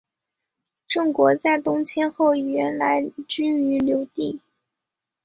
[0.87, 4.41] 郑国在东迁后原来居于留地。